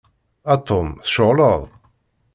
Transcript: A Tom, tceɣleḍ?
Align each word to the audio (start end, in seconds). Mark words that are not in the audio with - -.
A 0.53 0.55
Tom, 0.67 0.87
tceɣleḍ? 1.05 1.61